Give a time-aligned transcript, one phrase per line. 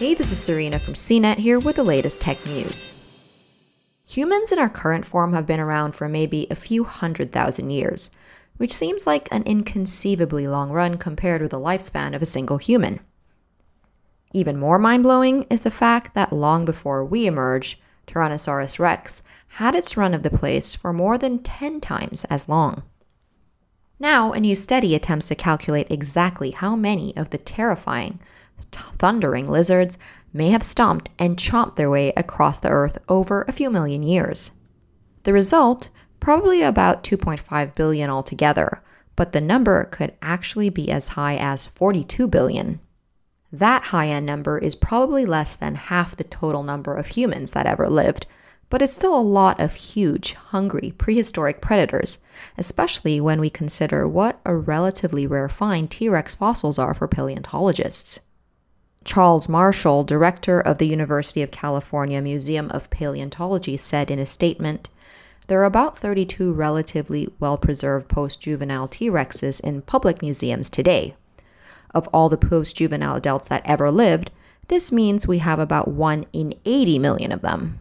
[0.00, 2.88] Hey, this is Serena from CNET here with the latest tech news.
[4.08, 8.08] Humans in our current form have been around for maybe a few hundred thousand years,
[8.56, 13.00] which seems like an inconceivably long run compared with the lifespan of a single human.
[14.32, 19.74] Even more mind blowing is the fact that long before we emerged, Tyrannosaurus rex had
[19.74, 22.84] its run of the place for more than 10 times as long.
[23.98, 28.18] Now, a new study attempts to calculate exactly how many of the terrifying,
[28.98, 29.98] thundering lizards
[30.32, 34.52] may have stomped and chomped their way across the earth over a few million years.
[35.24, 35.88] The result?
[36.20, 38.82] Probably about 2.5 billion altogether,
[39.16, 42.80] but the number could actually be as high as 42 billion.
[43.52, 47.66] That high end number is probably less than half the total number of humans that
[47.66, 48.26] ever lived,
[48.68, 52.18] but it's still a lot of huge, hungry, prehistoric predators,
[52.56, 58.20] especially when we consider what a relatively rare find T Rex fossils are for paleontologists.
[59.02, 64.90] Charles Marshall, director of the University of California Museum of Paleontology, said in a statement
[65.46, 71.14] There are about 32 relatively well preserved post juvenile T Rexes in public museums today.
[71.94, 74.32] Of all the post juvenile adults that ever lived,
[74.68, 77.80] this means we have about 1 in 80 million of them.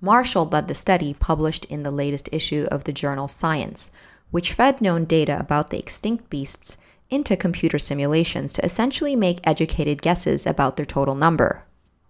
[0.00, 3.90] Marshall led the study published in the latest issue of the journal Science,
[4.30, 6.78] which fed known data about the extinct beasts
[7.10, 11.64] into computer simulations to essentially make educated guesses about their total number.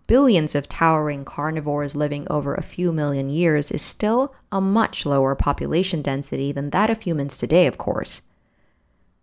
[0.06, 5.34] Billions of towering carnivores living over a few million years is still a much lower
[5.34, 8.20] population density than that of humans today, of course.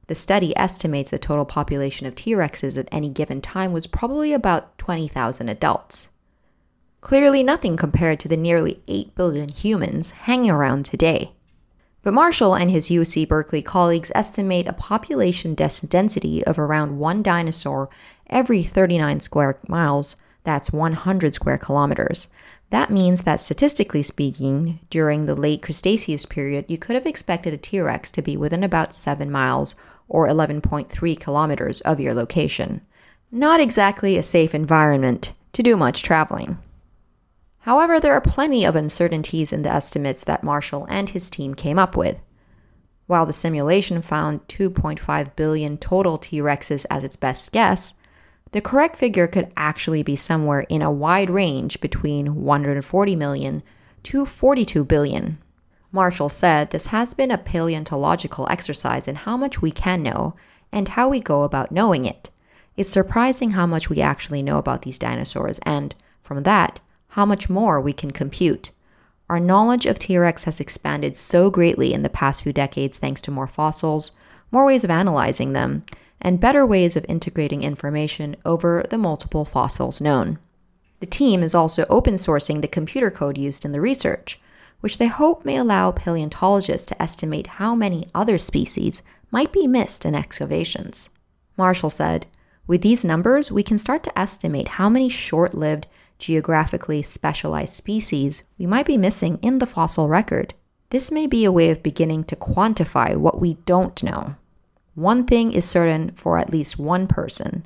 [0.07, 4.31] The study estimates the total population of T Rexes at any given time was probably
[4.31, 6.07] about 20,000 adults.
[7.01, 11.33] Clearly, nothing compared to the nearly 8 billion humans hanging around today.
[12.07, 17.89] But Marshall and his UC Berkeley colleagues estimate a population density of around one dinosaur
[18.29, 22.29] every 39 square miles, that's 100 square kilometers.
[22.69, 27.57] That means that statistically speaking, during the late Cretaceous period, you could have expected a
[27.57, 29.75] T Rex to be within about 7 miles
[30.07, 32.79] or 11.3 kilometers of your location.
[33.33, 36.57] Not exactly a safe environment to do much traveling.
[37.67, 41.77] However, there are plenty of uncertainties in the estimates that Marshall and his team came
[41.77, 42.17] up with.
[43.07, 47.95] While the simulation found 2.5 billion total T Rexes as its best guess,
[48.53, 53.61] the correct figure could actually be somewhere in a wide range between 140 million
[54.03, 55.37] to 42 billion.
[55.91, 60.35] Marshall said this has been a paleontological exercise in how much we can know
[60.71, 62.29] and how we go about knowing it.
[62.77, 66.79] It's surprising how much we actually know about these dinosaurs, and from that,
[67.17, 68.69] how much more we can compute.
[69.27, 73.21] Our knowledge of T Rex has expanded so greatly in the past few decades thanks
[73.21, 74.11] to more fossils,
[74.51, 75.83] more ways of analyzing them,
[76.21, 80.37] and better ways of integrating information over the multiple fossils known.
[80.99, 84.39] The team is also open sourcing the computer code used in the research,
[84.81, 89.01] which they hope may allow paleontologists to estimate how many other species
[89.31, 91.09] might be missed in excavations.
[91.57, 92.27] Marshall said,
[92.67, 95.87] With these numbers, we can start to estimate how many short lived
[96.19, 100.53] geographically specialized species we might be missing in the fossil record.
[100.89, 104.35] This may be a way of beginning to quantify what we don't know.
[104.95, 107.65] One thing is certain for at least one person.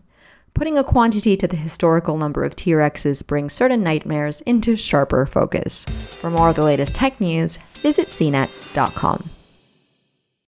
[0.53, 5.25] Putting a quantity to the historical number of T Rexes brings certain nightmares into sharper
[5.25, 5.85] focus.
[6.19, 9.29] For more of the latest tech news, visit cnet.com.